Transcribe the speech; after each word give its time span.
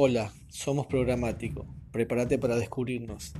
Hola, 0.00 0.32
somos 0.48 0.86
Programático. 0.86 1.66
Prepárate 1.90 2.38
para 2.38 2.54
descubrirnos. 2.54 3.32